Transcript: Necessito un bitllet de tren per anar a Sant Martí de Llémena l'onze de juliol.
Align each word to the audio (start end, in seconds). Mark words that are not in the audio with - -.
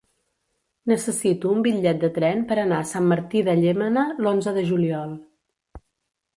Necessito 0.91 1.51
un 1.57 1.59
bitllet 1.67 1.99
de 2.05 2.09
tren 2.15 2.41
per 2.53 2.57
anar 2.63 2.81
a 2.85 2.89
Sant 2.93 3.11
Martí 3.13 3.45
de 3.51 3.57
Llémena 3.63 4.09
l'onze 4.25 4.57
de 4.59 4.65
juliol. 4.73 5.17